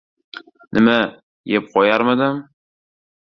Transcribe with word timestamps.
Nima, 0.77 0.95
yeb 1.53 1.69
qo‘yarmidim. 1.75 2.43